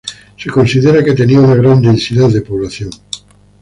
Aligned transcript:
Se 0.35 0.49
considera 0.49 1.03
que 1.03 1.13
tenía 1.13 1.39
una 1.39 1.53
gran 1.53 1.79
densidad 1.79 2.29
de 2.31 2.41
población. 2.41 2.89